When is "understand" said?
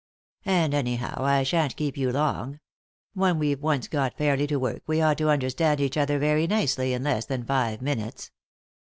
5.29-5.79